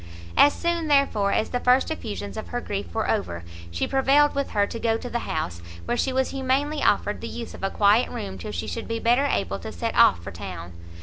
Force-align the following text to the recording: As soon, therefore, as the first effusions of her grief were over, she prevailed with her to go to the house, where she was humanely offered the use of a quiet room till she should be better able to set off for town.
As 0.35 0.51
soon, 0.53 0.87
therefore, 0.87 1.31
as 1.31 1.49
the 1.51 1.59
first 1.59 1.91
effusions 1.91 2.35
of 2.35 2.47
her 2.47 2.59
grief 2.59 2.91
were 2.91 3.07
over, 3.07 3.43
she 3.69 3.85
prevailed 3.87 4.33
with 4.33 4.49
her 4.49 4.65
to 4.65 4.79
go 4.79 4.97
to 4.97 5.11
the 5.11 5.29
house, 5.29 5.61
where 5.85 5.95
she 5.95 6.11
was 6.11 6.31
humanely 6.31 6.81
offered 6.81 7.21
the 7.21 7.27
use 7.27 7.53
of 7.53 7.61
a 7.61 7.69
quiet 7.69 8.09
room 8.09 8.39
till 8.39 8.51
she 8.51 8.65
should 8.65 8.87
be 8.87 8.97
better 8.97 9.25
able 9.27 9.59
to 9.59 9.71
set 9.71 9.93
off 9.93 10.23
for 10.23 10.31
town. 10.31 10.73